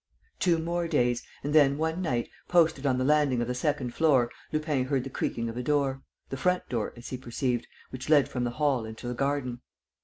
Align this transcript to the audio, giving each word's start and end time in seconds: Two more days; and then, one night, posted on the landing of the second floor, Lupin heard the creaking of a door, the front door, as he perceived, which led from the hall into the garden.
Two 0.39 0.57
more 0.57 0.87
days; 0.87 1.21
and 1.43 1.53
then, 1.53 1.77
one 1.77 2.01
night, 2.01 2.27
posted 2.47 2.87
on 2.87 2.97
the 2.97 3.03
landing 3.03 3.39
of 3.39 3.47
the 3.47 3.53
second 3.53 3.93
floor, 3.93 4.31
Lupin 4.51 4.85
heard 4.85 5.03
the 5.03 5.11
creaking 5.11 5.47
of 5.47 5.55
a 5.55 5.61
door, 5.61 6.01
the 6.29 6.37
front 6.37 6.67
door, 6.69 6.91
as 6.97 7.09
he 7.09 7.17
perceived, 7.17 7.67
which 7.91 8.09
led 8.09 8.27
from 8.27 8.43
the 8.43 8.49
hall 8.57 8.83
into 8.83 9.07
the 9.07 9.13
garden. 9.13 9.61